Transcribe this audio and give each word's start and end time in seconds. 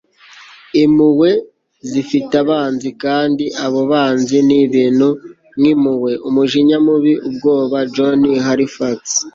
impuhwe 0.83 1.29
zifite 1.91 2.33
abanzi, 2.43 2.89
kandi 3.03 3.45
abo 3.65 3.81
banzi 3.91 4.37
ni 4.47 4.57
ibintu 4.65 5.07
nk'impuhwe, 5.59 6.11
umujinya 6.27 6.77
mubi, 6.85 7.13
ubwoba.- 7.27 7.77
joan 7.95 8.21
halifax 8.47 8.99